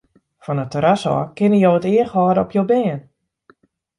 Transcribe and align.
Fan 0.45 0.61
it 0.63 0.69
terras 0.75 1.03
ôf 1.13 1.27
kinne 1.37 1.59
jo 1.63 1.71
it 1.79 1.87
each 1.91 2.11
hâlde 2.15 2.41
op 2.43 2.51
jo 2.57 2.61
bern. 2.71 3.01